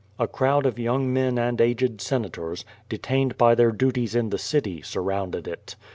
A 0.17 0.27
crowd 0.27 0.65
of 0.65 0.79
young 0.79 1.13
men 1.13 1.37
and 1.37 1.61
aged 1.61 2.01
Senators, 2.01 2.65
detained 2.89 3.37
by 3.37 3.53
their 3.53 3.71
duties 3.71 4.15
in 4.15 4.31
the 4.31 4.39
city, 4.39 4.81
surrounded 4.81 5.47
it. 5.47 5.75